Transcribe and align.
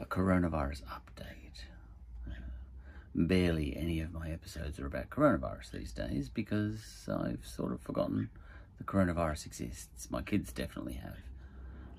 a 0.00 0.06
coronavirus 0.06 0.82
update. 0.84 1.36
Barely 3.14 3.76
any 3.76 4.00
of 4.00 4.12
my 4.12 4.30
episodes 4.30 4.78
are 4.78 4.86
about 4.86 5.10
coronavirus 5.10 5.72
these 5.72 5.92
days 5.92 6.28
because 6.28 7.08
I've 7.08 7.44
sort 7.44 7.72
of 7.72 7.80
forgotten 7.80 8.30
the 8.78 8.84
coronavirus 8.84 9.46
exists. 9.46 10.08
My 10.10 10.22
kids 10.22 10.52
definitely 10.52 10.94
have. 10.94 11.16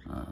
Uh, 0.09 0.31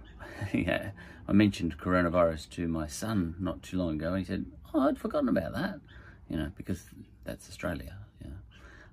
yeah, 0.52 0.90
I 1.26 1.32
mentioned 1.32 1.78
coronavirus 1.78 2.50
to 2.50 2.68
my 2.68 2.86
son 2.86 3.34
not 3.40 3.62
too 3.62 3.78
long 3.78 3.94
ago, 3.94 4.10
and 4.10 4.18
he 4.18 4.24
said, 4.24 4.46
"Oh, 4.72 4.80
I'd 4.88 4.98
forgotten 4.98 5.30
about 5.30 5.54
that," 5.54 5.80
you 6.28 6.36
know, 6.36 6.52
because 6.56 6.84
that's 7.24 7.48
Australia, 7.48 7.96
know. 8.24 8.36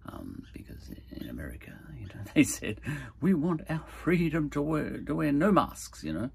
Um, 0.08 0.44
because 0.54 0.90
in 1.12 1.30
America, 1.30 1.74
you 2.00 2.08
know, 2.08 2.22
they 2.34 2.44
said 2.44 2.80
we 3.22 3.34
want 3.34 3.62
our 3.70 3.84
freedom 3.88 4.50
to 4.52 4.62
wear 4.62 4.98
to 5.00 5.16
wear 5.16 5.32
no 5.32 5.52
masks, 5.52 6.04
you 6.04 6.14
know, 6.14 6.30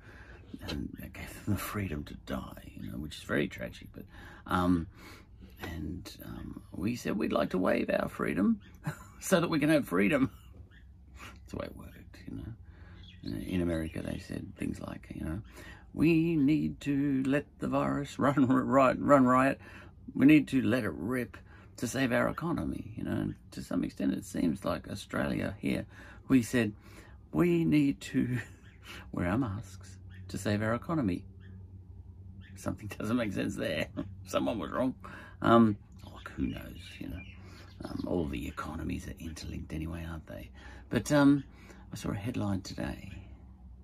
and 0.69 0.95
gave 1.13 1.45
them 1.45 1.55
the 1.55 1.61
freedom 1.61 2.05
to 2.05 2.15
die, 2.27 2.73
you 2.75 2.91
know, 2.91 2.99
which 2.99 3.19
is 3.19 3.23
very 3.25 3.49
tragic. 3.49 3.89
But 3.93 4.05
um, 4.47 4.87
and 5.63 6.11
um, 6.25 6.63
we 6.73 6.97
said 6.97 7.17
we'd 7.17 7.33
like 7.33 7.51
to 7.51 7.59
waive 7.59 7.91
our 7.91 8.09
freedom 8.09 8.61
so 9.21 9.41
that 9.41 9.51
we 9.51 9.59
can 9.59 9.71
have 9.71 9.89
freedom. 9.89 10.31
That's 11.17 11.53
the 11.53 11.57
way 11.57 11.67
it 11.67 11.77
worked, 11.77 12.19
you 12.27 12.37
know 12.37 12.53
in 13.23 13.61
America, 13.61 14.03
they 14.03 14.19
said 14.19 14.47
things 14.57 14.81
like, 14.81 15.09
you 15.15 15.25
know, 15.25 15.41
we 15.93 16.37
need 16.37 16.81
to 16.83 17.23
let 17.27 17.47
the 17.59 17.69
virus 17.69 18.19
run 18.19 18.47
right, 18.47 18.99
run 18.99 19.25
riot. 19.25 19.61
We 20.15 20.27
need 20.27 20.49
to 20.49 20.63
let 20.63 20.85
it 20.85 20.93
rip 20.95 21.37
to 21.77 21.87
save 21.87 22.13
our 22.13 22.29
economy. 22.29 22.93
You 22.97 23.05
know, 23.05 23.13
and 23.13 23.35
to 23.53 23.63
some 23.63 23.85
extent, 23.85 24.15
it 24.15 24.25
seems 24.25 24.65
like 24.65 24.89
Australia 24.89 25.55
here. 25.59 25.87
We 26.29 26.43
said 26.43 26.73
we 27.33 27.65
need 27.65 28.01
to 28.03 28.39
wear 29.13 29.27
our 29.27 29.39
masks 29.39 29.99
to 30.31 30.39
save 30.39 30.63
our 30.63 30.75
economy. 30.75 31.25
Something 32.57 32.91
doesn't 32.99 33.17
make 33.17 33.33
sense 33.33 33.57
there. 33.57 33.89
Someone 34.27 34.59
was 34.59 34.71
wrong. 34.71 34.95
Um, 35.43 35.77
who 36.37 36.47
knows? 36.47 36.79
You 36.99 37.09
know, 37.09 37.21
um, 37.85 38.05
all 38.07 38.25
the 38.25 38.47
economies 38.47 39.07
are 39.09 39.15
interlinked 39.19 39.73
anyway, 39.73 40.07
aren't 40.09 40.27
they? 40.27 40.51
But 40.89 41.11
um, 41.13 41.45
I 41.93 41.97
saw 41.97 42.11
a 42.11 42.15
headline 42.15 42.63
today. 42.63 43.13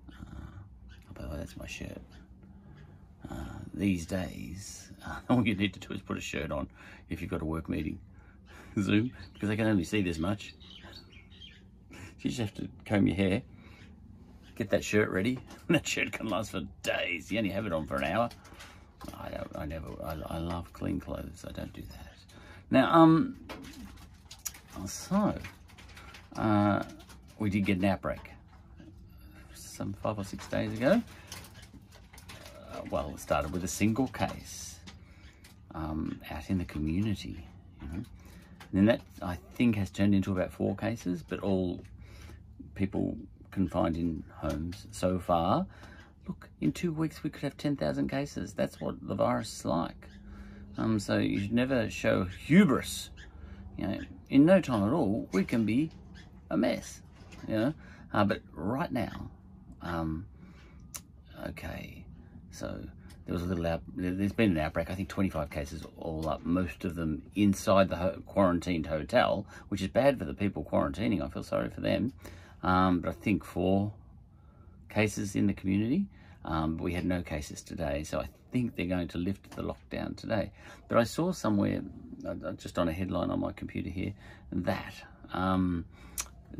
Uh, 0.09 0.13
oh, 0.31 1.13
by 1.13 1.23
the 1.23 1.29
way, 1.29 1.37
that's 1.37 1.57
my 1.57 1.67
shirt. 1.67 2.01
Uh, 3.29 3.35
these 3.73 4.05
days, 4.05 4.91
uh, 5.05 5.19
all 5.29 5.45
you 5.45 5.55
need 5.55 5.73
to 5.73 5.79
do 5.79 5.93
is 5.93 6.01
put 6.01 6.17
a 6.17 6.21
shirt 6.21 6.51
on 6.51 6.67
if 7.09 7.21
you've 7.21 7.31
got 7.31 7.41
a 7.41 7.45
work 7.45 7.69
meeting. 7.69 7.99
Zoom, 8.79 9.11
because 9.33 9.49
they 9.49 9.55
can 9.55 9.65
only 9.65 9.83
see 9.83 10.03
this 10.03 10.19
much. 10.19 10.53
You 12.19 12.29
just 12.29 12.39
have 12.39 12.53
to 12.55 12.67
comb 12.85 13.07
your 13.07 13.15
hair, 13.15 13.41
get 14.57 14.69
that 14.71 14.83
shirt 14.83 15.09
ready. 15.09 15.39
that 15.69 15.87
shirt 15.87 16.11
can 16.11 16.27
last 16.27 16.51
for 16.51 16.61
days. 16.83 17.31
You 17.31 17.37
only 17.37 17.51
have 17.51 17.65
it 17.65 17.73
on 17.73 17.85
for 17.85 17.95
an 17.97 18.05
hour. 18.05 18.29
I 19.13 19.29
don't. 19.29 19.51
I 19.55 19.65
never. 19.65 19.87
I, 20.03 20.35
I 20.35 20.37
love 20.39 20.73
clean 20.73 20.99
clothes. 20.99 21.45
I 21.47 21.51
don't 21.51 21.71
do 21.73 21.81
that. 21.81 22.13
Now, 22.71 22.93
um. 22.93 23.37
So, 24.85 25.33
uh, 26.35 26.83
we 27.39 27.49
did 27.49 27.65
get 27.65 27.79
an 27.79 27.85
outbreak 27.85 28.31
some 29.53 29.93
five 29.93 30.17
or 30.19 30.23
six 30.23 30.47
days 30.47 30.71
ago. 30.73 31.01
Uh, 32.71 32.81
well, 32.91 33.11
it 33.13 33.19
started 33.19 33.51
with 33.51 33.63
a 33.63 33.67
single 33.67 34.07
case 34.09 34.79
um, 35.73 36.21
out 36.29 36.49
in 36.49 36.57
the 36.59 36.65
community. 36.65 37.43
You 37.81 37.87
know? 37.87 37.93
And 37.93 38.05
then 38.73 38.85
that, 38.85 39.01
I 39.21 39.37
think, 39.55 39.75
has 39.77 39.89
turned 39.89 40.13
into 40.13 40.31
about 40.31 40.51
four 40.51 40.75
cases, 40.75 41.23
but 41.27 41.39
all 41.39 41.79
people 42.75 43.17
confined 43.57 43.97
in 43.97 44.23
homes 44.35 44.87
so 44.91 45.19
far. 45.19 45.65
Look, 46.27 46.49
in 46.61 46.71
two 46.71 46.91
weeks 46.91 47.23
we 47.23 47.29
could 47.29 47.43
have 47.43 47.57
10,000 47.57 48.07
cases. 48.09 48.53
That's 48.53 48.79
what 48.79 48.95
the 49.07 49.15
virus 49.15 49.59
is 49.59 49.65
like. 49.65 50.07
Um, 50.77 50.99
so 50.99 51.17
you 51.17 51.39
should 51.39 51.53
never 51.53 51.89
show 51.89 52.25
hubris. 52.25 53.09
You 53.77 53.87
know, 53.87 53.99
in 54.29 54.45
no 54.45 54.61
time 54.61 54.83
at 54.87 54.93
all, 54.93 55.27
we 55.31 55.43
can 55.43 55.65
be 55.65 55.91
a 56.49 56.57
mess 56.57 57.01
you 57.47 57.55
know. 57.55 57.73
Uh, 58.13 58.23
but 58.23 58.41
right 58.53 58.91
now, 58.91 59.29
um, 59.81 60.25
okay, 61.49 62.05
so 62.51 62.79
there 63.25 63.33
was 63.33 63.43
a 63.43 63.45
little 63.45 63.67
out, 63.67 63.81
there's 63.95 64.31
been 64.31 64.51
an 64.51 64.57
outbreak, 64.57 64.89
I 64.89 64.95
think 64.95 65.09
25 65.09 65.49
cases 65.49 65.83
all 65.97 66.27
up, 66.29 66.45
most 66.45 66.85
of 66.85 66.95
them 66.95 67.23
inside 67.35 67.89
the 67.89 67.97
ho 67.97 68.21
quarantined 68.25 68.87
hotel, 68.87 69.45
which 69.67 69.81
is 69.81 69.89
bad 69.89 70.17
for 70.17 70.25
the 70.25 70.33
people 70.33 70.63
quarantining, 70.63 71.21
I 71.21 71.27
feel 71.27 71.43
sorry 71.43 71.69
for 71.69 71.81
them. 71.81 72.13
Um, 72.63 72.99
but 73.01 73.09
I 73.09 73.13
think 73.13 73.43
four 73.43 73.93
cases 74.89 75.35
in 75.35 75.47
the 75.47 75.53
community. 75.53 76.05
Um, 76.45 76.77
we 76.77 76.93
had 76.93 77.05
no 77.05 77.21
cases 77.21 77.61
today, 77.61 78.03
so 78.03 78.19
I 78.19 78.29
think 78.51 78.75
they're 78.75 78.85
going 78.85 79.09
to 79.09 79.17
lift 79.17 79.51
the 79.51 79.61
lockdown 79.61 80.15
today. 80.15 80.51
But 80.87 80.97
I 80.97 81.03
saw 81.03 81.31
somewhere, 81.31 81.81
uh, 82.25 82.53
just 82.53 82.79
on 82.79 82.87
a 82.87 82.93
headline 82.93 83.29
on 83.29 83.39
my 83.41 83.51
computer 83.51 83.89
here, 83.89 84.13
that 84.51 84.93
um, 85.33 85.85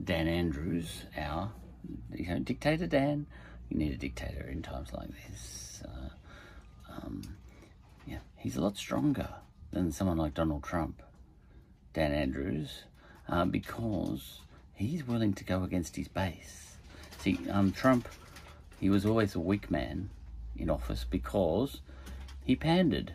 Dan 0.03 0.27
Andrews, 0.27 1.05
our 1.17 1.51
you 2.13 2.27
know, 2.27 2.39
dictator 2.39 2.87
Dan. 2.87 3.25
You 3.69 3.77
need 3.77 3.93
a 3.93 3.97
dictator 3.97 4.47
in 4.47 4.61
times 4.61 4.93
like 4.93 5.09
this. 5.29 5.83
Uh, 5.85 6.09
um, 6.93 7.21
yeah, 8.05 8.19
he's 8.37 8.55
a 8.55 8.61
lot 8.61 8.77
stronger 8.77 9.27
than 9.71 9.91
someone 9.91 10.17
like 10.17 10.33
Donald 10.33 10.63
Trump, 10.63 11.01
Dan 11.93 12.13
Andrews, 12.13 12.83
uh, 13.27 13.45
because 13.45 14.41
he's 14.77 15.05
willing 15.07 15.33
to 15.33 15.43
go 15.43 15.63
against 15.63 15.95
his 15.95 16.07
base. 16.07 16.75
See, 17.19 17.39
um, 17.49 17.71
Trump, 17.71 18.07
he 18.79 18.89
was 18.89 19.05
always 19.05 19.35
a 19.35 19.39
weak 19.39 19.69
man 19.69 20.09
in 20.55 20.69
office 20.69 21.05
because 21.09 21.81
he 22.45 22.55
pandered. 22.55 23.13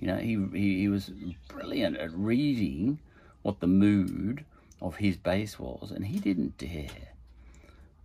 You 0.00 0.06
know, 0.06 0.16
he, 0.16 0.38
he, 0.52 0.78
he 0.80 0.88
was 0.88 1.10
brilliant 1.48 1.96
at 1.96 2.12
reading 2.12 3.00
what 3.42 3.60
the 3.60 3.66
mood 3.66 4.44
of 4.80 4.96
his 4.96 5.16
base 5.16 5.58
was, 5.58 5.90
and 5.90 6.06
he 6.06 6.18
didn't 6.18 6.56
dare. 6.56 7.14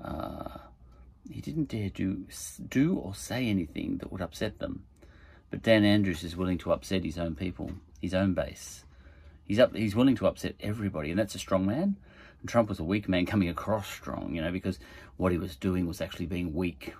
Uh, 0.03 0.57
he 1.31 1.41
didn't 1.41 1.69
dare 1.69 1.89
do 1.89 2.25
do 2.67 2.95
or 2.95 3.15
say 3.15 3.47
anything 3.47 3.97
that 3.99 4.11
would 4.11 4.21
upset 4.21 4.59
them. 4.59 4.83
But 5.49 5.63
Dan 5.63 5.85
Andrews 5.85 6.23
is 6.23 6.35
willing 6.35 6.57
to 6.59 6.73
upset 6.73 7.05
his 7.05 7.17
own 7.17 7.35
people, 7.35 7.71
his 8.01 8.13
own 8.13 8.33
base. 8.33 8.83
He's 9.45 9.59
up. 9.59 9.75
He's 9.75 9.95
willing 9.95 10.15
to 10.17 10.27
upset 10.27 10.55
everybody, 10.59 11.11
and 11.11 11.19
that's 11.19 11.35
a 11.35 11.39
strong 11.39 11.65
man. 11.65 11.95
Trump 12.47 12.69
was 12.69 12.79
a 12.79 12.83
weak 12.83 13.07
man 13.09 13.25
coming 13.25 13.49
across 13.49 13.87
strong, 13.87 14.33
you 14.35 14.41
know, 14.41 14.51
because 14.51 14.79
what 15.17 15.31
he 15.31 15.37
was 15.37 15.55
doing 15.55 15.87
was 15.87 16.01
actually 16.01 16.25
being 16.25 16.53
weak. 16.53 16.93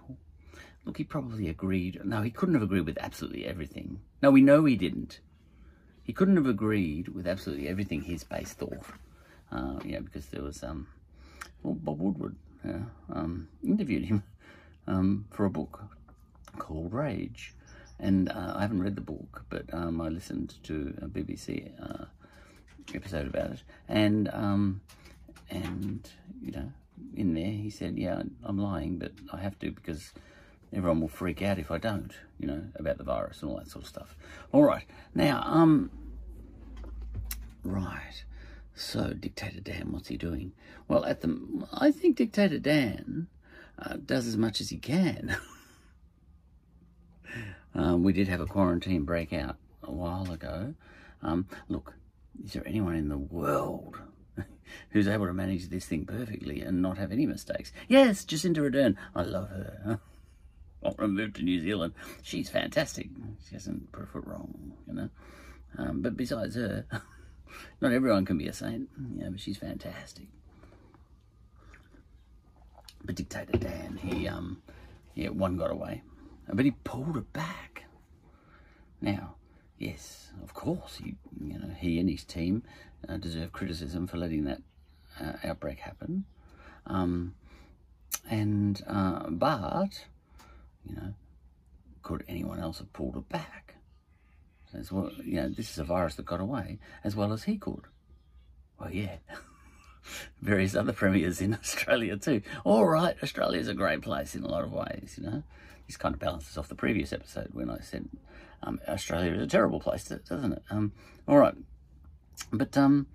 Look, 0.86 0.98
he 0.98 1.04
probably 1.04 1.50
agreed. 1.50 2.02
No, 2.04 2.22
he 2.22 2.30
couldn't 2.30 2.56
have 2.56 2.64
agreed 2.64 2.86
with 2.86 2.98
absolutely 3.00 3.46
everything. 3.46 4.02
No, 4.22 4.32
we 4.32 4.42
know 4.42 4.66
he 4.66 4.76
didn't. 4.76 5.20
He 6.04 6.14
couldn't 6.14 6.36
have 6.36 6.46
agreed 6.46 7.08
with 7.10 7.28
absolutely 7.28 7.68
everything 7.68 8.04
his 8.04 8.24
base 8.24 8.54
thought 8.54 8.86
uh, 9.52 9.80
know, 9.84 10.02
because 10.02 10.28
there 10.28 10.44
was 10.44 10.64
um, 10.64 10.88
well, 11.64 11.74
Bob 11.74 12.00
Woodward 12.00 12.36
yeah, 12.64 12.80
um, 13.14 13.48
interviewed 13.64 14.06
him 14.06 14.24
um, 14.88 15.26
for 15.32 15.46
a 15.46 15.50
book 15.50 15.84
called 16.58 16.94
Rage, 16.94 17.54
and 18.00 18.30
uh, 18.30 18.54
I 18.56 18.62
haven't 18.62 18.82
read 18.82 18.96
the 18.96 19.02
book, 19.02 19.46
but 19.50 19.66
um, 19.74 20.02
I 20.02 20.10
listened 20.10 20.56
to 20.64 20.96
a 21.02 21.08
BBC 21.08 21.72
uh, 21.82 22.06
episode 22.94 23.28
about 23.28 23.52
it, 23.52 23.64
and 23.88 24.30
um, 24.30 24.82
and 25.50 26.10
you 26.42 26.52
know, 26.52 26.72
in 27.16 27.34
there 27.34 27.52
he 27.52 27.70
said, 27.70 27.98
"Yeah, 27.98 28.24
I'm 28.44 28.58
lying, 28.58 28.98
but 28.98 29.12
I 29.32 29.38
have 29.38 29.58
to 29.60 29.72
because." 29.72 30.14
Everyone 30.74 31.00
will 31.00 31.08
freak 31.08 31.42
out 31.42 31.58
if 31.58 31.72
I 31.72 31.78
don't, 31.78 32.12
you 32.38 32.48
know, 32.48 32.64
about 32.76 32.98
the 32.98 33.06
virus 33.06 33.42
and 33.42 33.50
all 33.50 33.58
that 33.58 33.70
sort 33.70 33.84
of 33.84 33.88
stuff. 33.88 34.18
All 34.52 34.64
right, 34.64 34.84
now, 35.14 35.42
um, 35.46 35.90
right. 37.64 38.26
So, 38.74 39.14
Dictator 39.14 39.62
Dan, 39.62 39.94
what's 39.94 40.10
he 40.10 40.18
doing? 40.18 40.52
Well, 40.90 41.06
at 41.06 41.22
the, 41.22 41.66
I 41.72 41.92
think 41.92 42.18
Dictator 42.18 42.60
Dan 42.60 43.28
uh, 43.80 43.96
does 44.06 44.28
as 44.28 44.36
much 44.36 44.60
as 44.60 44.70
he 44.70 44.78
can. 44.78 45.38
um, 47.76 48.04
we 48.04 48.12
did 48.12 48.28
have 48.28 48.42
a 48.42 48.46
quarantine 48.46 49.04
breakout 49.04 49.56
a 49.82 49.92
while 49.92 50.30
ago. 50.30 50.76
Um, 51.22 51.48
look, 51.70 51.94
is 52.44 52.52
there 52.52 52.68
anyone 52.68 52.96
in 52.96 53.08
the 53.08 53.18
world 53.18 53.98
who's 54.90 55.08
able 55.08 55.28
to 55.28 55.34
manage 55.34 55.70
this 55.70 55.86
thing 55.86 56.06
perfectly 56.06 56.62
and 56.62 56.82
not 56.82 56.98
have 56.98 57.12
any 57.12 57.26
mistakes? 57.26 57.72
Yes, 57.88 58.26
Jacinda 58.26 58.58
Ardern. 58.58 58.96
I 59.16 59.24
love 59.24 59.50
her. 59.50 60.00
I 60.84 60.88
want 60.88 60.98
to 61.00 61.08
move 61.08 61.34
to 61.34 61.44
New 61.44 61.60
Zealand. 61.62 61.94
She's 62.22 62.50
fantastic. 62.50 63.10
She 63.48 63.56
hasn't 63.56 63.92
put 63.92 64.04
a 64.04 64.08
foot 64.08 64.26
wrong, 64.26 64.74
you 64.88 64.94
know. 64.94 65.10
Um, 65.78 66.02
but 66.02 66.16
besides 66.16 66.56
her... 66.56 66.86
Not 67.82 67.92
everyone 67.92 68.26
can 68.26 68.38
be 68.38 68.48
a 68.48 68.54
saint, 68.54 68.90
yeah, 69.16 69.30
but 69.30 69.40
she's 69.40 69.58
fantastic. 69.58 70.28
But 73.04 73.16
Dictator 73.16 73.58
Dan, 73.58 74.00
he, 74.02 74.28
um, 74.28 74.62
yeah, 75.14 75.30
one 75.30 75.58
got 75.58 75.72
away, 75.72 76.02
but 76.52 76.66
he 76.66 76.72
pulled 76.72 77.18
it 77.18 77.32
back. 77.34 77.86
Now, 79.02 79.36
yes, 79.78 80.32
of 80.44 80.54
course, 80.54 80.98
he, 81.04 81.16
you 81.40 81.60
know, 81.60 81.70
he 81.78 82.00
and 82.00 82.10
his 82.10 82.24
team 82.24 82.64
uh, 83.08 83.18
deserve 83.18 83.52
criticism 83.52 84.08
for 84.08 84.18
letting 84.18 84.46
that 84.46 84.62
uh, 85.20 85.34
outbreak 85.44 85.80
happen. 85.80 86.26
Um, 86.86 87.36
and, 88.30 88.82
uh, 88.88 89.30
but, 89.30 90.06
you 90.88 90.96
know, 90.96 91.14
could 92.02 92.24
anyone 92.28 92.60
else 92.60 92.80
have 92.80 92.94
pulled 92.94 93.18
it 93.18 93.30
back? 93.30 93.76
As 94.74 94.92
well, 94.92 95.10
you 95.24 95.36
know, 95.36 95.50
this 95.50 95.72
is 95.72 95.78
a 95.78 95.86
virus 95.86 96.16
that 96.16 96.26
got 96.26 96.42
away 96.42 96.80
as 97.04 97.16
well 97.16 97.32
as 97.32 97.44
he 97.44 97.58
could. 97.58 97.84
Well, 98.80 98.92
yeah. 98.92 99.18
Various 100.42 100.76
other 100.76 100.92
premiers 100.92 101.42
in 101.42 101.54
Australia 101.62 102.18
too. 102.18 102.42
All 102.64 102.86
right, 102.86 103.16
Australia's 103.24 103.70
a 103.70 103.74
great 103.74 104.02
place 104.02 104.36
in 104.36 104.44
a 104.44 104.50
lot 104.50 104.64
of 104.64 104.74
ways, 104.74 105.16
you 105.18 105.26
know. 105.26 105.44
This 105.88 105.98
kind 105.98 106.14
of 106.14 106.20
balances 106.20 106.58
off 106.58 106.68
the 106.68 106.76
previous 106.76 107.14
episode 107.14 107.50
when 107.54 107.70
I 107.70 107.80
said 107.80 108.10
um, 108.64 108.80
Australia 108.88 109.34
is 109.34 109.42
a 109.42 109.48
terrible 109.48 109.80
place, 109.80 110.06
doesn't 110.06 110.54
it? 110.54 110.64
Um, 110.70 110.92
all 111.28 111.38
right, 111.38 111.56
but 112.52 112.78
um, 112.78 113.08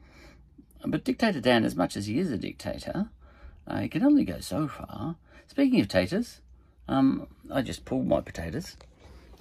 but 0.87 1.05
dictator 1.05 1.41
Dan, 1.41 1.65
as 1.65 1.77
much 1.77 1.97
as 1.97 2.07
he 2.07 2.19
is 2.19 2.31
a 2.31 2.39
dictator, 2.39 3.11
uh, 3.67 3.81
he 3.81 3.89
can 3.89 4.05
only 4.05 4.25
go 4.25 4.41
so 4.41 4.69
far. 4.69 5.17
Speaking 5.47 5.81
of 5.81 5.89
taters, 5.89 6.41
um, 6.89 7.27
I 7.53 7.63
just 7.63 7.85
pulled 7.85 8.07
my 8.07 8.21
potatoes 8.21 8.77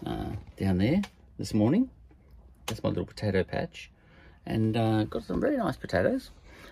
uh, 0.05 0.31
down 0.57 0.77
there 0.79 1.01
this 1.37 1.53
morning. 1.53 1.89
That's 2.65 2.83
my 2.83 2.89
little 2.89 3.05
potato 3.05 3.43
patch, 3.43 3.89
and 4.45 4.75
uh, 4.75 5.03
got 5.05 5.23
some 5.23 5.41
very 5.41 5.57
nice 5.57 5.77
potatoes. 5.77 6.31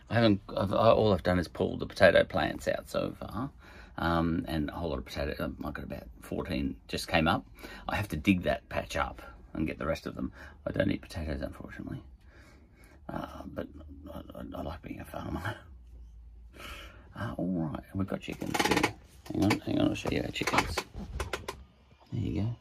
I 0.09 0.15
haven't. 0.15 0.41
I've, 0.55 0.73
all 0.73 1.13
I've 1.13 1.23
done 1.23 1.39
is 1.39 1.47
pull 1.47 1.77
the 1.77 1.85
potato 1.85 2.23
plants 2.23 2.67
out 2.67 2.89
so 2.89 3.15
far, 3.19 3.51
um, 3.97 4.45
and 4.47 4.69
a 4.69 4.73
whole 4.73 4.89
lot 4.89 4.99
of 4.99 5.05
potato. 5.05 5.35
Um, 5.43 5.57
I 5.63 5.71
got 5.71 5.85
about 5.85 6.03
fourteen 6.21 6.75
just 6.87 7.07
came 7.07 7.27
up. 7.27 7.45
I 7.87 7.95
have 7.95 8.07
to 8.09 8.17
dig 8.17 8.43
that 8.43 8.67
patch 8.69 8.95
up 8.95 9.21
and 9.53 9.67
get 9.67 9.79
the 9.79 9.85
rest 9.85 10.05
of 10.05 10.15
them. 10.15 10.31
I 10.65 10.71
don't 10.71 10.91
eat 10.91 11.01
potatoes, 11.01 11.41
unfortunately, 11.41 12.03
uh, 13.09 13.41
but 13.45 13.67
I, 14.13 14.19
I, 14.19 14.43
I, 14.55 14.61
like 14.61 14.81
being 14.81 14.99
a 14.99 15.05
farmer. 15.05 15.55
Uh, 17.19 17.33
all 17.37 17.71
right, 17.73 17.83
we've 17.95 18.05
got 18.05 18.21
chickens 18.21 18.55
too. 18.59 18.91
Hang 19.33 19.45
on, 19.45 19.59
hang 19.61 19.79
on. 19.79 19.87
I'll 19.87 19.95
show 19.95 20.09
you 20.11 20.21
our 20.21 20.29
chickens. 20.29 20.75
There 22.13 22.21
you 22.21 22.41
go. 22.43 22.55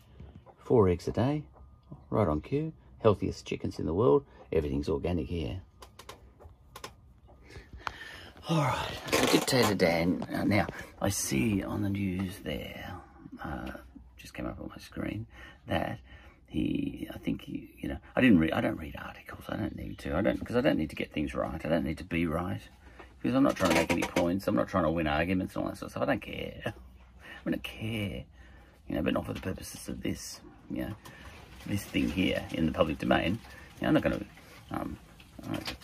Four 0.65 0.89
eggs 0.89 1.07
a 1.09 1.13
day, 1.13 1.43
right 2.09 2.27
on 2.27 2.41
cue. 2.41 2.73
Healthiest 3.03 3.45
chickens 3.45 3.79
in 3.79 3.85
the 3.85 3.93
world. 3.93 4.25
Everything's 4.51 4.89
organic 4.89 5.27
here. 5.27 5.61
All 8.49 8.59
right, 8.59 8.99
Dictator 9.33 9.75
Dan. 9.75 10.25
Uh, 10.33 10.45
now, 10.45 10.69
I 11.03 11.09
see 11.09 11.65
on 11.65 11.83
the 11.83 11.91
news 11.91 12.39
there, 12.45 12.95
uh, 13.43 13.73
just 14.19 14.35
came 14.35 14.47
up 14.47 14.61
on 14.61 14.69
my 14.69 14.77
screen, 14.77 15.27
that 15.67 15.99
he, 16.47 17.09
I 17.13 17.19
think 17.19 17.43
he, 17.43 17.69
you 17.81 17.89
know, 17.89 17.97
I 18.15 18.21
didn't 18.21 18.39
read, 18.39 18.53
I 18.53 18.61
don't 18.61 18.77
read 18.79 18.95
articles. 19.05 19.43
I 19.49 19.57
don't 19.57 19.75
need 19.75 19.99
to. 19.99 20.17
I 20.17 20.21
don't, 20.21 20.39
because 20.39 20.55
I 20.55 20.61
don't 20.61 20.79
need 20.79 20.91
to 20.91 20.97
get 20.97 21.11
things 21.11 21.35
right. 21.35 21.61
I 21.65 21.69
don't 21.69 21.83
need 21.83 21.99
to 21.99 22.05
be 22.05 22.29
right. 22.29 22.61
Because 23.21 23.35
I'm 23.35 23.43
not 23.43 23.57
trying 23.57 23.71
to 23.71 23.77
make 23.79 23.91
any 23.91 24.03
points. 24.03 24.47
I'm 24.47 24.55
not 24.55 24.69
trying 24.69 24.85
to 24.85 24.93
win 24.93 25.09
arguments 25.09 25.57
and 25.57 25.65
all 25.65 25.71
that 25.71 25.79
sort 25.79 25.89
of 25.89 25.91
stuff. 25.91 26.05
I 26.05 26.07
don't 26.07 26.23
care. 26.23 26.63
I 27.47 27.51
don't 27.51 27.65
care. 27.65 28.23
You 28.87 28.95
know, 28.95 29.03
but 29.03 29.13
not 29.13 29.27
for 29.27 29.33
the 29.33 29.41
purposes 29.41 29.89
of 29.89 30.05
this, 30.05 30.41
you 30.71 30.83
know, 30.83 30.95
this 31.67 31.83
thing 31.83 32.11
here 32.11 32.45
in 32.53 32.67
the 32.67 32.73
public 32.73 32.99
domain. 32.99 33.41
You 33.81 33.83
know, 33.83 33.89
I'm 33.89 33.95
not 33.95 34.03
going 34.05 34.19
to 34.21 34.77
um, 34.79 34.97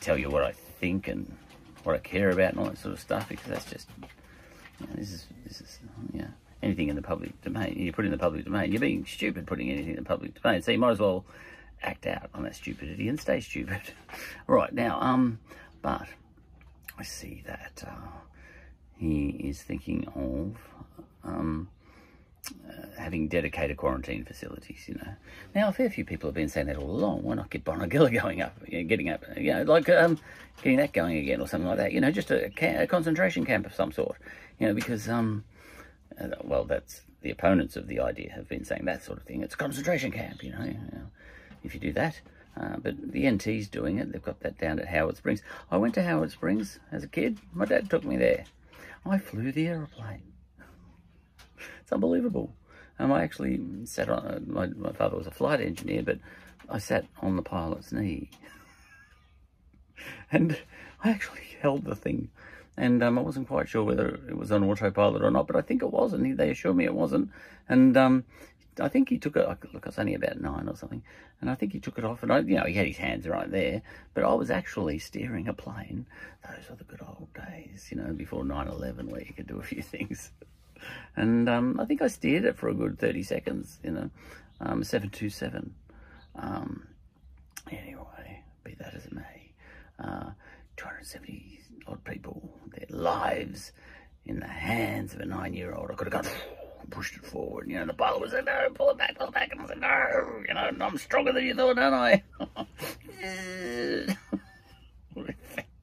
tell 0.00 0.16
you 0.16 0.30
what 0.30 0.44
I 0.44 0.52
think 0.52 1.08
and 1.08 1.36
what 1.84 1.94
I 1.94 1.98
care 1.98 2.30
about 2.30 2.52
and 2.52 2.60
all 2.60 2.66
that 2.66 2.78
sort 2.78 2.94
of 2.94 3.00
stuff 3.00 3.28
because 3.28 3.46
that's 3.46 3.70
just, 3.70 3.88
you 4.80 4.86
know, 4.86 4.94
this 4.94 5.12
is, 5.12 5.26
this 5.46 5.60
is, 5.60 5.78
yeah, 6.12 6.28
anything 6.62 6.88
in 6.88 6.96
the 6.96 7.02
public 7.02 7.40
domain, 7.42 7.74
you 7.76 7.92
put 7.92 8.04
in 8.04 8.10
the 8.10 8.18
public 8.18 8.44
domain, 8.44 8.72
you're 8.72 8.80
being 8.80 9.04
stupid 9.06 9.46
putting 9.46 9.70
anything 9.70 9.90
in 9.90 9.96
the 9.96 10.02
public 10.02 10.40
domain, 10.40 10.62
so 10.62 10.70
you 10.70 10.78
might 10.78 10.92
as 10.92 10.98
well 10.98 11.24
act 11.82 12.06
out 12.06 12.30
on 12.34 12.44
that 12.44 12.54
stupidity 12.54 13.08
and 13.08 13.20
stay 13.20 13.40
stupid. 13.40 13.80
right, 14.46 14.72
now, 14.72 15.00
um, 15.00 15.38
but 15.80 16.06
I 16.98 17.02
see 17.02 17.42
that 17.46 17.82
uh, 17.86 18.10
he 18.96 19.28
is 19.28 19.62
thinking 19.62 20.06
of, 20.14 20.56
um, 21.24 21.68
having 23.12 23.28
dedicated 23.28 23.76
quarantine 23.76 24.24
facilities, 24.24 24.84
you 24.88 24.94
know. 24.94 25.12
Now, 25.54 25.68
a 25.68 25.72
fair 25.72 25.90
few 25.90 26.02
people 26.02 26.28
have 26.28 26.34
been 26.34 26.48
saying 26.48 26.68
that 26.68 26.76
all 26.76 26.90
along. 26.90 27.24
Why 27.24 27.34
not 27.34 27.50
get 27.50 27.62
Bonegilla 27.62 28.10
going 28.22 28.40
up, 28.40 28.56
you 28.66 28.78
know, 28.78 28.88
getting 28.88 29.10
up, 29.10 29.22
you 29.36 29.52
know, 29.52 29.64
like 29.64 29.86
um, 29.90 30.18
getting 30.62 30.78
that 30.78 30.94
going 30.94 31.18
again 31.18 31.38
or 31.38 31.46
something 31.46 31.68
like 31.68 31.76
that, 31.76 31.92
you 31.92 32.00
know, 32.00 32.10
just 32.10 32.30
a, 32.30 32.50
a 32.80 32.86
concentration 32.86 33.44
camp 33.44 33.66
of 33.66 33.74
some 33.74 33.92
sort, 33.92 34.16
you 34.58 34.66
know, 34.66 34.72
because, 34.72 35.10
um, 35.10 35.44
uh, 36.18 36.28
well, 36.42 36.64
that's 36.64 37.02
the 37.20 37.30
opponents 37.30 37.76
of 37.76 37.86
the 37.86 38.00
idea 38.00 38.32
have 38.32 38.48
been 38.48 38.64
saying 38.64 38.86
that 38.86 39.04
sort 39.04 39.18
of 39.18 39.24
thing. 39.24 39.42
It's 39.42 39.52
a 39.52 39.58
concentration 39.58 40.10
camp, 40.10 40.42
you 40.42 40.52
know, 40.52 40.64
you 40.64 40.72
know 40.72 41.06
if 41.62 41.74
you 41.74 41.80
do 41.80 41.92
that. 41.92 42.18
Uh, 42.58 42.76
but 42.78 43.12
the 43.12 43.30
NT's 43.30 43.68
doing 43.68 43.98
it. 43.98 44.10
They've 44.10 44.22
got 44.22 44.40
that 44.40 44.56
down 44.56 44.78
at 44.78 44.88
Howard 44.88 45.18
Springs. 45.18 45.42
I 45.70 45.76
went 45.76 45.92
to 45.94 46.02
Howard 46.02 46.30
Springs 46.30 46.78
as 46.90 47.04
a 47.04 47.08
kid. 47.08 47.38
My 47.52 47.66
dad 47.66 47.90
took 47.90 48.04
me 48.04 48.16
there. 48.16 48.44
I 49.04 49.18
flew 49.18 49.52
the 49.52 49.68
aeroplane. 49.68 50.32
It's 51.80 51.92
unbelievable. 51.92 52.54
Um, 52.98 53.12
I 53.12 53.22
actually 53.22 53.60
sat 53.84 54.08
on, 54.08 54.24
uh, 54.24 54.40
my, 54.46 54.66
my 54.66 54.92
father 54.92 55.16
was 55.16 55.26
a 55.26 55.30
flight 55.30 55.60
engineer, 55.60 56.02
but 56.02 56.18
I 56.68 56.78
sat 56.78 57.06
on 57.20 57.36
the 57.36 57.42
pilot's 57.42 57.92
knee. 57.92 58.30
and 60.32 60.58
I 61.02 61.10
actually 61.10 61.56
held 61.60 61.84
the 61.84 61.96
thing. 61.96 62.30
And 62.76 63.02
um, 63.02 63.18
I 63.18 63.22
wasn't 63.22 63.48
quite 63.48 63.68
sure 63.68 63.84
whether 63.84 64.08
it 64.28 64.36
was 64.36 64.50
on 64.50 64.64
autopilot 64.64 65.22
or 65.22 65.30
not, 65.30 65.46
but 65.46 65.56
I 65.56 65.60
think 65.60 65.82
it 65.82 65.90
was, 65.92 66.12
and 66.12 66.38
they 66.38 66.50
assured 66.50 66.76
me 66.76 66.84
it 66.84 66.94
wasn't. 66.94 67.30
And 67.68 67.96
um, 67.96 68.24
I 68.80 68.88
think 68.88 69.10
he 69.10 69.18
took 69.18 69.36
it, 69.36 69.46
look, 69.46 69.84
I 69.84 69.88
was 69.88 69.98
only 69.98 70.14
about 70.14 70.40
nine 70.40 70.68
or 70.68 70.76
something, 70.76 71.02
and 71.40 71.50
I 71.50 71.54
think 71.54 71.72
he 71.72 71.80
took 71.80 71.98
it 71.98 72.04
off, 72.04 72.22
and 72.22 72.32
I, 72.32 72.38
you 72.38 72.56
know, 72.56 72.64
he 72.64 72.74
had 72.74 72.86
his 72.86 72.96
hands 72.96 73.28
right 73.28 73.50
there, 73.50 73.82
but 74.14 74.24
I 74.24 74.32
was 74.32 74.50
actually 74.50 74.98
steering 74.98 75.48
a 75.48 75.52
plane. 75.52 76.06
Those 76.48 76.70
were 76.70 76.76
the 76.76 76.84
good 76.84 77.02
old 77.02 77.28
days, 77.34 77.88
you 77.90 77.98
know, 77.98 78.12
before 78.14 78.44
9-11, 78.44 79.10
where 79.10 79.20
you 79.20 79.34
could 79.34 79.46
do 79.46 79.60
a 79.60 79.62
few 79.62 79.82
things. 79.82 80.30
And 81.16 81.48
um, 81.48 81.80
I 81.80 81.84
think 81.84 82.02
I 82.02 82.08
steered 82.08 82.44
it 82.44 82.56
for 82.56 82.68
a 82.68 82.74
good 82.74 82.98
30 82.98 83.22
seconds, 83.22 83.78
you 83.82 83.90
know, 83.90 84.10
um, 84.60 84.84
727. 84.84 85.74
Um, 86.36 86.86
anyway, 87.70 88.42
be 88.64 88.74
that 88.74 88.94
as 88.94 89.06
it 89.06 89.12
may, 89.12 89.52
uh, 89.98 90.30
270 90.76 91.60
odd 91.86 92.04
people, 92.04 92.58
their 92.68 92.86
lives 92.88 93.72
in 94.24 94.40
the 94.40 94.46
hands 94.46 95.14
of 95.14 95.20
a 95.20 95.26
nine-year-old. 95.26 95.90
I 95.90 95.94
could 95.94 96.12
have 96.12 96.22
gone 96.22 96.32
pushed 96.90 97.16
it 97.16 97.24
forward. 97.24 97.68
You 97.68 97.78
know, 97.78 97.86
the 97.86 97.94
pilot 97.94 98.20
was 98.20 98.32
like, 98.32 98.44
no, 98.44 98.68
pull 98.74 98.90
it 98.90 98.98
back, 98.98 99.16
pull 99.16 99.28
it 99.28 99.34
back. 99.34 99.50
And 99.50 99.60
I 99.60 99.62
was 99.62 99.70
like, 99.70 99.80
no, 99.80 100.42
you 100.46 100.54
know, 100.54 100.70
I'm 100.86 100.98
stronger 100.98 101.32
than 101.32 101.44
you 101.44 101.54
thought, 101.54 101.78
aren't 101.78 101.94
I? 101.94 102.22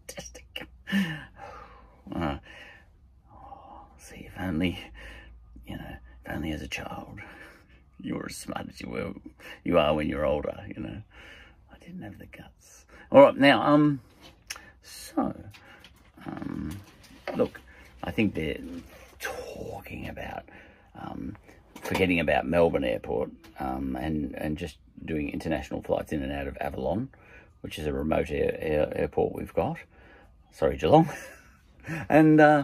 Fantastic. 0.08 0.68
Uh, 2.16 2.38
see, 3.98 4.28
if 4.28 4.34
only, 4.40 4.80
you 5.68 5.78
know, 5.78 5.96
if 6.26 6.32
only 6.32 6.52
as 6.52 6.62
a 6.62 6.68
child 6.84 7.20
you 8.02 8.16
were 8.16 8.28
as 8.28 8.36
smart 8.36 8.68
as 8.70 8.80
you 8.82 8.90
were, 8.90 9.14
you 9.64 9.78
are 9.78 9.94
when 9.94 10.08
you're 10.08 10.26
older, 10.26 10.58
you 10.68 10.82
know. 10.82 11.02
I 11.72 11.78
didn't 11.80 12.02
have 12.02 12.18
the 12.18 12.26
guts. 12.26 12.86
All 13.12 13.22
right, 13.22 13.36
now, 13.36 13.62
um, 13.62 14.00
so, 14.82 15.36
um, 16.26 16.80
look, 17.36 17.60
I 18.04 18.12
think 18.12 18.36
they're 18.36 18.60
talking 19.20 20.08
about 20.08 20.44
um, 21.00 21.36
forgetting 21.82 22.20
about 22.20 22.48
Melbourne 22.48 22.84
Airport 22.84 23.32
um, 23.60 23.96
and, 23.96 24.34
and 24.36 24.58
just 24.58 24.78
doing 25.04 25.30
international 25.30 25.82
flights 25.82 26.12
in 26.12 26.24
and 26.24 26.32
out 26.32 26.48
of 26.48 26.58
Avalon, 26.62 27.10
which 27.62 27.78
is 27.78 27.88
a 27.88 27.94
remote 27.94 28.30
air, 28.30 28.58
air, 28.60 28.94
airport 28.96 29.34
we've 29.34 29.54
got. 29.54 29.78
Sorry, 30.52 30.78
Geelong. 30.78 31.10
and 32.10 32.40
uh, 32.40 32.64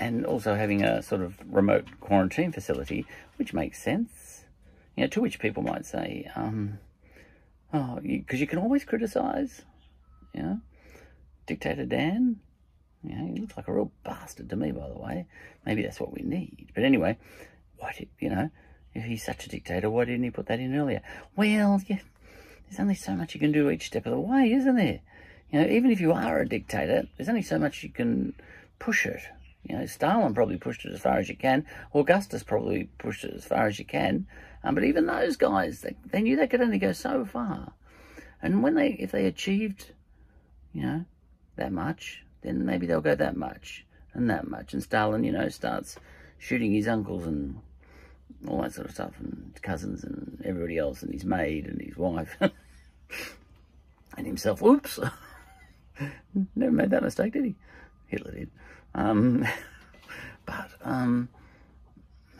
and 0.00 0.24
also 0.24 0.54
having 0.54 0.82
a 0.82 1.02
sort 1.02 1.20
of 1.20 1.38
remote 1.46 1.86
quarantine 2.00 2.50
facility, 2.50 3.06
which 3.36 3.52
makes 3.52 3.80
sense. 3.80 4.44
You 4.96 5.04
know, 5.04 5.08
to 5.08 5.20
which 5.20 5.38
people 5.38 5.62
might 5.62 5.84
say, 5.84 6.28
um, 6.34 6.78
oh, 7.72 8.00
because 8.02 8.40
you, 8.40 8.44
you, 8.44 8.46
can 8.46 8.58
always 8.58 8.84
criticise, 8.84 9.62
you 10.34 10.42
know, 10.42 10.60
Dictator 11.46 11.84
Dan. 11.84 12.40
You 13.04 13.16
know, 13.16 13.32
he 13.32 13.40
looks 13.40 13.56
like 13.56 13.68
a 13.68 13.72
real 13.72 13.92
bastard 14.04 14.50
to 14.50 14.56
me, 14.56 14.72
by 14.72 14.88
the 14.88 14.98
way. 14.98 15.26
Maybe 15.64 15.82
that's 15.82 16.00
what 16.00 16.12
we 16.12 16.22
need. 16.22 16.70
But 16.74 16.84
anyway, 16.84 17.18
why 17.76 17.94
did, 17.96 18.08
you 18.18 18.30
know, 18.30 18.50
if 18.94 19.04
he's 19.04 19.24
such 19.24 19.46
a 19.46 19.48
dictator, 19.48 19.90
why 19.90 20.06
didn't 20.06 20.24
he 20.24 20.30
put 20.30 20.46
that 20.46 20.60
in 20.60 20.74
earlier? 20.74 21.02
Well, 21.36 21.46
yeah, 21.46 21.78
there's 21.88 22.80
only 22.80 22.94
so 22.94 23.14
much 23.14 23.34
you 23.34 23.40
can 23.40 23.52
do 23.52 23.70
each 23.70 23.86
step 23.86 24.06
of 24.06 24.12
the 24.12 24.20
way, 24.20 24.52
isn't 24.52 24.76
there? 24.76 25.00
You 25.50 25.60
know, 25.60 25.68
even 25.68 25.90
if 25.90 26.00
you 26.00 26.12
are 26.12 26.40
a 26.40 26.48
dictator, 26.48 27.06
there's 27.16 27.28
only 27.28 27.42
so 27.42 27.58
much 27.58 27.82
you 27.82 27.90
can 27.90 28.34
push 28.78 29.06
it. 29.06 29.20
You 29.64 29.78
know, 29.78 29.86
Stalin 29.86 30.34
probably 30.34 30.56
pushed 30.56 30.84
it 30.84 30.92
as 30.92 31.00
far 31.00 31.18
as 31.18 31.28
you 31.28 31.36
can. 31.36 31.66
Augustus 31.94 32.42
probably 32.42 32.84
pushed 32.98 33.24
it 33.24 33.34
as 33.34 33.44
far 33.44 33.66
as 33.66 33.78
you 33.78 33.84
can. 33.84 34.26
Um, 34.64 34.74
but 34.74 34.84
even 34.84 35.06
those 35.06 35.36
guys, 35.36 35.80
they, 35.82 35.96
they 36.06 36.22
knew 36.22 36.36
they 36.36 36.46
could 36.46 36.60
only 36.60 36.78
go 36.78 36.92
so 36.92 37.24
far. 37.24 37.72
And 38.42 38.62
when 38.62 38.74
they, 38.74 38.92
if 38.92 39.12
they 39.12 39.26
achieved, 39.26 39.92
you 40.72 40.82
know, 40.82 41.04
that 41.56 41.72
much, 41.72 42.24
then 42.42 42.64
maybe 42.64 42.86
they'll 42.86 43.00
go 43.00 43.14
that 43.14 43.36
much 43.36 43.84
and 44.14 44.30
that 44.30 44.48
much. 44.48 44.72
And 44.72 44.82
Stalin, 44.82 45.24
you 45.24 45.32
know, 45.32 45.48
starts 45.48 45.96
shooting 46.38 46.72
his 46.72 46.88
uncles 46.88 47.26
and 47.26 47.60
all 48.48 48.62
that 48.62 48.72
sort 48.72 48.86
of 48.86 48.94
stuff, 48.94 49.12
and 49.20 49.52
cousins 49.62 50.02
and 50.04 50.40
everybody 50.44 50.78
else, 50.78 51.02
and 51.02 51.12
his 51.12 51.24
maid 51.24 51.66
and 51.66 51.80
his 51.80 51.96
wife, 51.96 52.36
and 54.16 54.26
himself. 54.26 54.62
Oops, 54.62 54.98
never 56.56 56.72
made 56.72 56.90
that 56.90 57.02
mistake, 57.02 57.34
did 57.34 57.44
he? 57.44 57.54
Hitler 58.06 58.32
did. 58.32 58.50
Um, 58.94 59.46
but 60.46 60.70
um, 60.82 61.28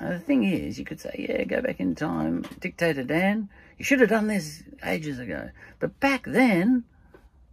the 0.00 0.18
thing 0.18 0.44
is, 0.44 0.78
you 0.78 0.84
could 0.84 1.00
say, 1.00 1.26
yeah, 1.28 1.44
go 1.44 1.60
back 1.60 1.80
in 1.80 1.94
time, 1.94 2.44
Dictator 2.60 3.04
Dan, 3.04 3.48
you 3.78 3.84
should 3.84 4.00
have 4.00 4.08
done 4.08 4.26
this 4.26 4.62
ages 4.84 5.18
ago. 5.18 5.50
But 5.78 5.98
back 6.00 6.24
then, 6.26 6.84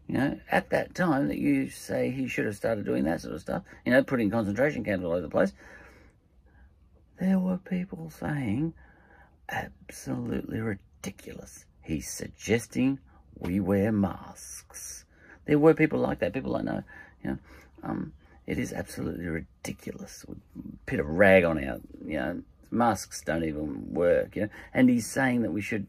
you 0.08 0.18
know, 0.18 0.40
at 0.50 0.70
that 0.70 0.96
time 0.96 1.28
that 1.28 1.38
you 1.38 1.70
say 1.70 2.12
he 2.12 2.28
should 2.28 2.46
have 2.46 2.56
started 2.56 2.86
doing 2.86 3.04
that 3.04 3.22
sort 3.22 3.36
of 3.36 3.42
stuff, 3.42 3.64
you 3.86 3.92
know, 3.92 4.04
putting 4.04 4.30
concentration 4.30 4.84
camps 4.84 5.06
all 5.06 5.12
over 5.12 5.22
the 5.22 5.30
place, 5.30 5.52
there 7.20 7.40
were 7.40 7.58
people 7.58 8.10
saying, 8.10 8.74
absolutely 9.50 10.60
ridiculous. 10.60 11.66
He's 11.82 12.10
suggesting 12.10 13.00
we 13.38 13.60
wear 13.60 13.92
masks. 13.92 15.06
There 15.46 15.60
were 15.60 15.74
people 15.74 16.00
like 16.00 16.20
that, 16.20 16.34
people 16.34 16.56
I 16.56 16.62
know, 16.62 16.84
you 17.24 17.32
know, 17.32 17.38
um, 17.84 18.14
it 18.48 18.58
is 18.58 18.74
absolutely 18.74 19.28
ridiculous. 19.28 20.26
We 20.28 20.36
put 20.86 21.00
a 21.00 21.04
rag 21.04 21.44
on 21.44 21.64
our, 21.64 21.80
you 22.06 22.18
know, 22.18 22.42
masks 22.72 23.22
don't 23.22 23.44
even 23.44 23.94
work, 23.94 24.36
you 24.36 24.44
know, 24.44 24.50
and 24.74 24.90
he's 24.90 25.06
saying 25.06 25.42
that 25.44 25.52
we 25.52 25.62
should 25.62 25.86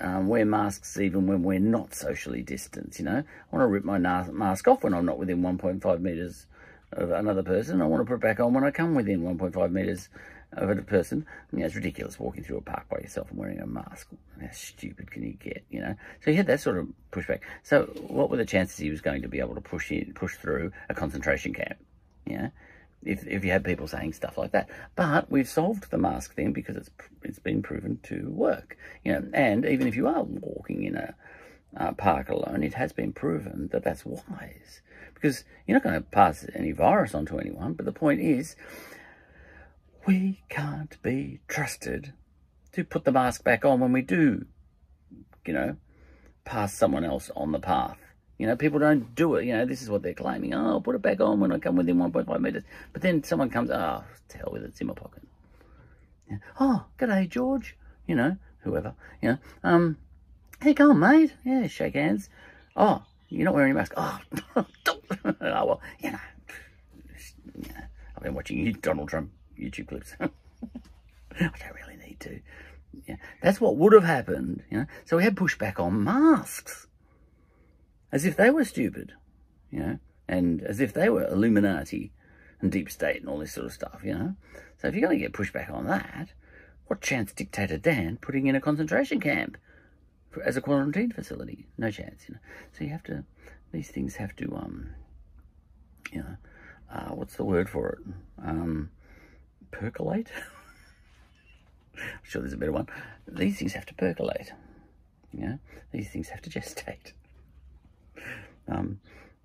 um, 0.00 0.26
wear 0.26 0.44
masks 0.44 0.98
even 0.98 1.26
when 1.26 1.42
we're 1.42 1.60
not 1.60 1.94
socially 1.94 2.42
distanced, 2.42 2.98
you 2.98 3.04
know. 3.04 3.18
I 3.18 3.56
want 3.56 3.62
to 3.62 3.66
rip 3.66 3.84
my 3.84 3.98
mask 3.98 4.66
off 4.66 4.82
when 4.82 4.94
I'm 4.94 5.06
not 5.06 5.18
within 5.18 5.42
1.5 5.42 6.00
metres 6.00 6.46
of 6.94 7.10
another 7.10 7.42
person. 7.42 7.82
I 7.82 7.86
want 7.86 8.00
to 8.02 8.06
put 8.06 8.16
it 8.16 8.20
back 8.20 8.40
on 8.40 8.54
when 8.54 8.64
I 8.64 8.70
come 8.70 8.94
within 8.94 9.22
1.5 9.22 9.70
metres 9.70 10.08
of 10.52 10.70
a 10.70 10.76
person. 10.82 11.26
I 11.52 11.56
mean, 11.56 11.64
it's 11.64 11.74
ridiculous 11.74 12.18
walking 12.18 12.44
through 12.44 12.58
a 12.58 12.62
park 12.62 12.88
by 12.88 12.98
yourself 12.98 13.30
and 13.30 13.38
wearing 13.38 13.60
a 13.60 13.66
mask. 13.66 14.08
How 14.40 14.50
stupid 14.52 15.10
can 15.10 15.22
you 15.22 15.32
get, 15.32 15.64
you 15.70 15.80
know? 15.80 15.94
So 16.24 16.30
he 16.30 16.36
had 16.36 16.46
that 16.46 16.60
sort 16.60 16.78
of 16.78 16.88
pushback. 17.12 17.40
So 17.62 17.84
what 18.08 18.30
were 18.30 18.36
the 18.36 18.44
chances 18.44 18.78
he 18.78 18.90
was 18.90 19.00
going 19.00 19.22
to 19.22 19.28
be 19.28 19.40
able 19.40 19.54
to 19.54 19.60
push 19.60 19.90
in, 19.90 20.12
push 20.14 20.36
through 20.36 20.72
a 20.88 20.94
concentration 20.94 21.52
camp? 21.54 21.76
Yeah, 22.26 22.48
if 23.04 23.26
if 23.26 23.44
you 23.44 23.50
had 23.50 23.64
people 23.64 23.86
saying 23.86 24.14
stuff 24.14 24.38
like 24.38 24.52
that. 24.52 24.70
But 24.96 25.30
we've 25.30 25.48
solved 25.48 25.90
the 25.90 25.98
mask 25.98 26.34
thing 26.34 26.52
because 26.52 26.76
it's 26.76 26.90
it's 27.22 27.38
been 27.38 27.62
proven 27.62 27.98
to 28.04 28.30
work. 28.30 28.78
You 29.04 29.12
know, 29.12 29.28
and 29.34 29.66
even 29.66 29.86
if 29.86 29.96
you 29.96 30.06
are 30.06 30.22
walking 30.22 30.84
in 30.84 30.96
a 30.96 31.14
park 31.94 32.30
alone, 32.30 32.62
it 32.62 32.74
has 32.74 32.92
been 32.92 33.12
proven 33.12 33.68
that 33.72 33.84
that's 33.84 34.06
wise 34.06 34.80
because 35.24 35.42
you're 35.66 35.74
not 35.74 35.82
going 35.82 35.94
to 35.94 36.02
pass 36.02 36.44
any 36.54 36.70
virus 36.70 37.14
on 37.14 37.24
to 37.24 37.38
anyone. 37.38 37.72
But 37.72 37.86
the 37.86 37.92
point 37.92 38.20
is 38.20 38.56
we 40.06 40.42
can't 40.50 41.00
be 41.02 41.40
trusted 41.48 42.12
to 42.72 42.84
put 42.84 43.04
the 43.04 43.12
mask 43.12 43.42
back 43.42 43.64
on 43.64 43.80
when 43.80 43.90
we 43.90 44.02
do, 44.02 44.44
you 45.46 45.54
know, 45.54 45.76
pass 46.44 46.74
someone 46.74 47.04
else 47.04 47.30
on 47.34 47.52
the 47.52 47.58
path. 47.58 47.96
You 48.36 48.46
know, 48.46 48.54
people 48.54 48.78
don't 48.78 49.14
do 49.14 49.36
it. 49.36 49.46
You 49.46 49.54
know, 49.54 49.64
this 49.64 49.80
is 49.80 49.88
what 49.88 50.02
they're 50.02 50.12
claiming. 50.12 50.52
Oh, 50.52 50.72
I'll 50.72 50.80
put 50.82 50.94
it 50.94 51.00
back 51.00 51.22
on 51.22 51.40
when 51.40 51.52
I 51.52 51.58
come 51.58 51.76
within 51.76 51.96
1.5 51.96 52.40
metres. 52.40 52.64
But 52.92 53.00
then 53.00 53.24
someone 53.24 53.48
comes, 53.48 53.70
oh, 53.70 54.04
to 54.28 54.36
hell 54.36 54.50
with 54.52 54.64
it, 54.64 54.66
it's 54.66 54.80
in 54.82 54.88
my 54.88 54.92
pocket. 54.92 55.22
Yeah. 56.30 56.36
Oh, 56.60 56.84
g'day, 56.98 57.30
George. 57.30 57.78
You 58.06 58.16
know, 58.16 58.36
whoever. 58.58 58.92
You 59.22 59.30
know, 59.30 59.38
um, 59.62 59.96
how 60.60 60.68
you 60.68 60.74
going, 60.74 60.98
mate? 60.98 61.32
Yeah, 61.46 61.66
shake 61.66 61.94
hands. 61.94 62.28
Oh, 62.76 63.04
you're 63.34 63.44
not 63.44 63.54
wearing 63.54 63.72
a 63.72 63.74
mask. 63.74 63.92
Oh, 63.96 64.18
oh 64.56 64.64
well, 65.40 65.80
you 66.00 66.12
know, 66.12 66.18
Yeah, 67.60 67.86
I've 68.16 68.22
been 68.22 68.34
watching 68.34 68.72
Donald 68.80 69.08
Trump 69.08 69.30
YouTube 69.58 69.88
clips. 69.88 70.14
I 70.20 70.28
don't 71.38 71.74
really 71.74 71.96
need 71.96 72.20
to. 72.20 72.40
Yeah, 73.08 73.16
that's 73.42 73.60
what 73.60 73.76
would 73.76 73.92
have 73.92 74.04
happened. 74.04 74.62
You 74.70 74.78
know, 74.78 74.86
so 75.04 75.16
we 75.16 75.24
had 75.24 75.34
pushback 75.34 75.80
on 75.80 76.04
masks, 76.04 76.86
as 78.12 78.24
if 78.24 78.36
they 78.36 78.50
were 78.50 78.64
stupid, 78.64 79.12
you 79.70 79.80
know, 79.80 79.98
and 80.28 80.62
as 80.62 80.80
if 80.80 80.92
they 80.92 81.08
were 81.08 81.26
Illuminati 81.26 82.12
and 82.60 82.70
deep 82.70 82.90
state 82.90 83.20
and 83.20 83.28
all 83.28 83.38
this 83.38 83.52
sort 83.52 83.66
of 83.66 83.72
stuff. 83.72 84.02
You 84.04 84.14
know, 84.14 84.34
so 84.78 84.88
if 84.88 84.94
you're 84.94 85.06
going 85.06 85.18
to 85.18 85.24
get 85.24 85.32
pushback 85.32 85.72
on 85.72 85.86
that, 85.86 86.32
what 86.86 87.00
chance 87.00 87.32
dictator 87.32 87.78
Dan 87.78 88.18
putting 88.20 88.46
in 88.46 88.54
a 88.54 88.60
concentration 88.60 89.20
camp 89.20 89.56
as 90.44 90.56
a 90.56 90.60
quarantine 90.60 91.12
facility? 91.12 91.66
No 91.78 91.90
chance. 91.90 92.24
You 92.28 92.34
know, 92.34 92.40
so 92.72 92.84
you 92.84 92.90
have 92.90 93.02
to. 93.04 93.24
These 93.72 93.90
things 93.90 94.16
have 94.16 94.34
to. 94.36 94.54
Um, 94.56 94.90
you 96.12 96.20
know, 96.20 96.36
uh, 96.92 97.14
what's 97.14 97.36
the 97.36 97.44
word 97.44 97.68
for 97.68 97.90
it? 97.90 97.98
Um, 98.44 98.90
percolate. 99.70 100.30
I'm 101.96 102.20
sure 102.22 102.42
there's 102.42 102.52
a 102.52 102.56
better 102.56 102.72
one. 102.72 102.88
These 103.26 103.58
things 103.58 103.72
have 103.72 103.86
to 103.86 103.94
percolate. 103.94 104.52
You 105.32 105.40
know, 105.40 105.58
these 105.92 106.10
things 106.10 106.28
have 106.28 106.42
to 106.42 106.50
gestate. 106.50 107.12
Um, 108.68 109.00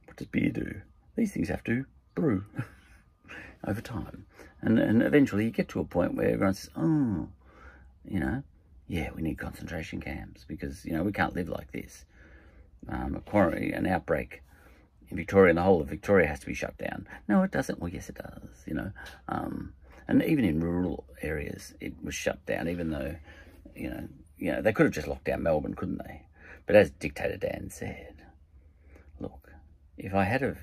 what 0.06 0.18
does 0.18 0.28
beer 0.28 0.52
do? 0.52 0.82
These 1.16 1.34
things 1.34 1.50
have 1.50 1.64
to 1.66 1.86
brew 2.16 2.46
over 3.68 3.82
time. 3.82 4.26
And, 4.62 4.80
and 4.80 5.02
eventually 5.02 5.46
you 5.46 5.52
get 5.52 5.70
to 5.70 5.80
a 5.80 5.86
point 5.86 6.16
where 6.16 6.30
everyone 6.30 6.54
says, 6.54 6.70
oh, 6.76 7.30
you 8.06 8.20
know, 8.20 8.44
yeah, 8.90 9.12
we 9.16 9.22
need 9.22 9.38
concentration 9.38 10.02
camps 10.02 10.44
because, 10.46 10.84
you 10.84 10.92
know, 10.92 11.04
we 11.04 11.12
can't 11.12 11.36
live 11.36 11.48
like 11.48 11.72
this. 11.72 12.06
Um, 12.88 13.16
a 13.16 13.22
quarantine, 13.22 13.76
an 13.76 13.86
outbreak 13.86 14.42
in 15.10 15.16
Victoria 15.16 15.52
and 15.52 15.60
the 15.60 15.64
whole 15.64 15.80
of 15.80 15.88
Victoria 15.88 16.28
has 16.28 16.40
to 16.40 16.48
be 16.48 16.56
shut 16.56 16.76
down. 16.80 17.08
No, 17.28 17.44
it 17.44 17.52
doesn't. 17.52 17.80
Well, 17.80 17.92
yes, 17.92 18.10
it 18.10 18.16
does, 18.16 18.64
you 18.66 18.74
know. 18.74 18.92
Um, 19.28 19.74
and 20.08 20.24
even 20.24 20.44
in 20.44 20.60
rural 20.60 21.06
areas, 21.22 21.76
it 21.80 21.94
was 22.04 22.16
shut 22.16 22.44
down, 22.48 22.68
even 22.68 22.90
though, 22.90 23.16
you 23.76 23.92
know, 23.92 24.08
you 24.40 24.52
know, 24.52 24.62
they 24.62 24.74
could 24.74 24.88
have 24.88 24.94
just 24.94 25.08
locked 25.08 25.26
down 25.26 25.44
Melbourne, 25.44 25.76
couldn't 25.76 26.00
they? 26.00 26.24
But 26.66 26.76
as 26.76 26.90
Dictator 26.90 27.38
Dan 27.38 27.70
said, 27.70 28.24
look, 29.20 29.52
if 29.98 30.16
I 30.16 30.24
had 30.24 30.42
have, 30.42 30.60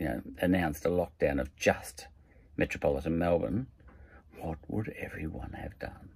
you 0.00 0.06
know, 0.06 0.22
announced 0.38 0.84
a 0.84 0.88
lockdown 0.88 1.40
of 1.40 1.54
just 1.54 2.08
metropolitan 2.56 3.18
Melbourne, 3.18 3.68
what 4.40 4.58
would 4.66 4.92
everyone 4.98 5.52
have 5.52 5.78
done? 5.78 6.10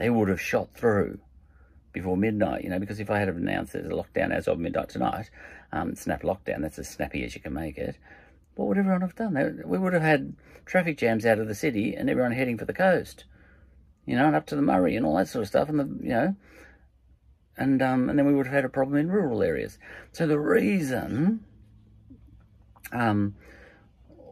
They 0.00 0.08
would 0.08 0.30
have 0.30 0.40
shot 0.40 0.70
through 0.74 1.18
before 1.92 2.16
midnight, 2.16 2.64
you 2.64 2.70
know, 2.70 2.78
because 2.78 3.00
if 3.00 3.10
I 3.10 3.18
had 3.18 3.28
announced 3.28 3.74
there's 3.74 3.84
a 3.84 3.90
lockdown 3.90 4.32
as 4.32 4.48
of 4.48 4.58
midnight 4.58 4.88
tonight, 4.88 5.28
um, 5.72 5.94
snap 5.94 6.22
lockdown, 6.22 6.62
that's 6.62 6.78
as 6.78 6.88
snappy 6.88 7.22
as 7.22 7.34
you 7.34 7.42
can 7.42 7.52
make 7.52 7.76
it, 7.76 7.98
what 8.54 8.66
would 8.66 8.78
everyone 8.78 9.02
have 9.02 9.14
done? 9.14 9.62
We 9.66 9.76
would 9.76 9.92
have 9.92 10.00
had 10.00 10.36
traffic 10.64 10.96
jams 10.96 11.26
out 11.26 11.38
of 11.38 11.48
the 11.48 11.54
city 11.54 11.94
and 11.94 12.08
everyone 12.08 12.32
heading 12.32 12.56
for 12.56 12.64
the 12.64 12.72
coast, 12.72 13.24
you 14.06 14.16
know, 14.16 14.26
and 14.26 14.34
up 14.34 14.46
to 14.46 14.56
the 14.56 14.62
Murray 14.62 14.96
and 14.96 15.04
all 15.04 15.18
that 15.18 15.28
sort 15.28 15.42
of 15.42 15.48
stuff. 15.48 15.68
And, 15.68 15.78
the, 15.78 16.02
you 16.02 16.12
know, 16.14 16.34
and, 17.58 17.82
um, 17.82 18.08
and 18.08 18.18
then 18.18 18.24
we 18.24 18.32
would 18.32 18.46
have 18.46 18.54
had 18.54 18.64
a 18.64 18.70
problem 18.70 18.96
in 18.96 19.10
rural 19.10 19.42
areas. 19.42 19.78
So 20.12 20.26
the 20.26 20.38
reason 20.38 21.44
um, 22.90 23.34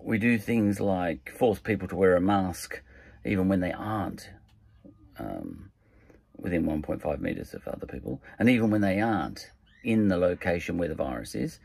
we 0.02 0.16
do 0.16 0.38
things 0.38 0.80
like 0.80 1.30
force 1.36 1.58
people 1.58 1.88
to 1.88 1.96
wear 1.96 2.16
a 2.16 2.22
mask 2.22 2.80
even 3.22 3.48
when 3.48 3.60
they 3.60 3.72
aren't 3.72 4.30
um, 5.18 5.70
within 6.36 6.64
1.5 6.64 7.20
metres 7.20 7.54
of 7.54 7.66
other 7.66 7.86
people, 7.86 8.20
and 8.38 8.48
even 8.48 8.70
when 8.70 8.80
they 8.80 9.00
aren't 9.00 9.50
in 9.82 10.08
the 10.08 10.16
location 10.16 10.78
where 10.78 10.88
the 10.88 10.94
virus 10.94 11.34
is, 11.34 11.58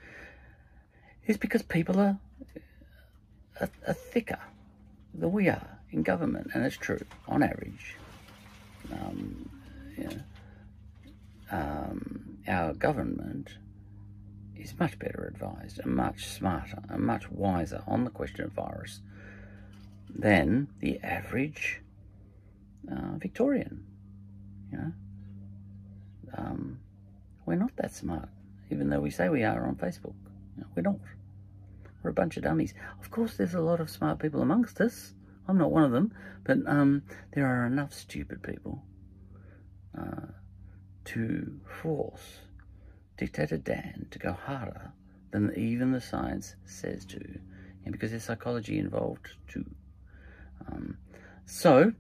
is 1.25 1.37
because 1.37 1.61
people 1.61 1.99
are 1.99 2.17
are, 3.59 3.69
are 3.87 3.93
thicker 3.93 4.39
than 5.13 5.31
we 5.31 5.47
are 5.47 5.79
in 5.91 6.03
government, 6.03 6.51
and 6.53 6.65
it's 6.65 6.75
true 6.77 7.05
on 7.27 7.43
average. 7.43 7.95
Um, 8.91 9.49
um, 11.53 12.37
our 12.47 12.73
government 12.73 13.49
is 14.57 14.77
much 14.79 14.97
better 14.97 15.31
advised 15.33 15.79
and 15.79 15.95
much 15.95 16.25
smarter 16.25 16.81
and 16.89 17.03
much 17.03 17.29
wiser 17.29 17.83
on 17.87 18.03
the 18.03 18.09
question 18.09 18.45
of 18.45 18.51
virus 18.51 19.01
than 20.09 20.67
the 20.79 20.99
average 21.01 21.82
uh, 22.91 23.17
Victorian. 23.17 23.83
You 24.71 24.77
know, 24.77 24.91
um, 26.37 26.79
we're 27.45 27.55
not 27.55 27.75
that 27.77 27.93
smart, 27.93 28.29
even 28.71 28.89
though 28.89 28.99
we 28.99 29.11
say 29.11 29.29
we 29.29 29.43
are 29.43 29.67
on 29.67 29.75
Facebook. 29.75 30.15
We're 30.75 30.81
not. 30.83 30.97
We're 32.01 32.09
a 32.09 32.13
bunch 32.13 32.37
of 32.37 32.43
dummies. 32.43 32.73
Of 32.99 33.11
course, 33.11 33.37
there's 33.37 33.53
a 33.53 33.61
lot 33.61 33.79
of 33.79 33.89
smart 33.89 34.19
people 34.19 34.41
amongst 34.41 34.81
us. 34.81 35.13
I'm 35.47 35.57
not 35.57 35.71
one 35.71 35.83
of 35.83 35.91
them, 35.91 36.13
but 36.43 36.57
um, 36.67 37.03
there 37.33 37.45
are 37.45 37.65
enough 37.65 37.93
stupid 37.93 38.43
people 38.43 38.83
uh, 39.97 40.27
to 41.05 41.59
force 41.81 42.39
Dictator 43.17 43.57
Dan 43.57 44.07
to 44.11 44.19
go 44.19 44.33
harder 44.33 44.91
than 45.31 45.53
even 45.55 45.91
the 45.91 46.01
science 46.01 46.55
says 46.65 47.05
to, 47.05 47.39
and 47.85 47.91
because 47.91 48.11
there's 48.11 48.23
psychology 48.23 48.79
involved 48.79 49.29
too. 49.47 49.65
Um, 50.67 50.97
so, 51.45 51.93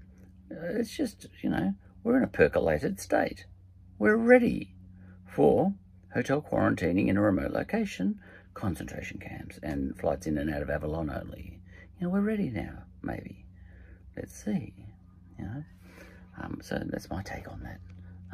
it's 0.61 0.95
just, 0.95 1.27
you 1.41 1.49
know, 1.49 1.73
we're 2.03 2.17
in 2.17 2.23
a 2.23 2.27
percolated 2.27 2.99
state. 2.99 3.45
We're 3.97 4.17
ready 4.17 4.75
for 5.25 5.73
hotel 6.13 6.41
quarantining 6.41 7.07
in 7.07 7.17
a 7.17 7.21
remote 7.21 7.51
location 7.51 8.19
concentration 8.53 9.19
camps 9.19 9.59
and 9.63 9.97
flights 9.97 10.27
in 10.27 10.37
and 10.37 10.53
out 10.53 10.61
of 10.61 10.69
Avalon 10.69 11.09
only. 11.09 11.59
You 11.97 12.05
know, 12.05 12.09
we're 12.09 12.21
ready 12.21 12.49
now, 12.49 12.83
maybe. 13.01 13.45
Let's 14.15 14.43
see, 14.43 14.73
you 15.37 15.45
know. 15.45 15.63
Um, 16.41 16.59
so 16.61 16.81
that's 16.85 17.09
my 17.09 17.23
take 17.23 17.49
on 17.51 17.61
that 17.63 17.79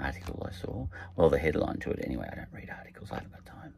article 0.02 0.46
I 0.48 0.54
saw. 0.54 0.88
Well, 1.16 1.30
the 1.30 1.40
headline 1.40 1.80
to 1.80 1.92
it 1.92 2.04
anyway. 2.04 2.30
I 2.32 2.36
don't 2.36 2.48
read 2.52 2.70
articles. 2.70 3.12
I 3.12 3.16
haven't 3.16 3.32
got 3.32 3.46
time. 3.46 3.74